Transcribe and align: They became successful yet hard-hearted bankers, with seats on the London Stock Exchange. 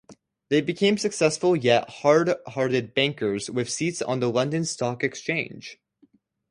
They 0.49 0.61
became 0.61 0.97
successful 0.97 1.55
yet 1.55 1.87
hard-hearted 2.01 2.95
bankers, 2.95 3.51
with 3.51 3.69
seats 3.69 4.01
on 4.01 4.19
the 4.19 4.31
London 4.31 4.65
Stock 4.65 5.03
Exchange. 5.03 5.77